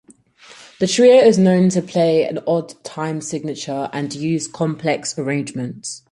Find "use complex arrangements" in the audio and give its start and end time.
4.15-5.99